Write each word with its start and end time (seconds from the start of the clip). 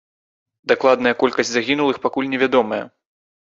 Дакладная 0.71 1.11
колькасць 1.25 1.53
загінулых 1.57 2.01
пакуль 2.09 2.31
невядомая. 2.35 2.83